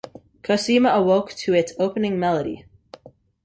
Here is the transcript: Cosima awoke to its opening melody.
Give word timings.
Cosima 0.41 0.89
awoke 0.89 1.29
to 1.33 1.53
its 1.53 1.73
opening 1.77 2.19
melody. 2.19 2.65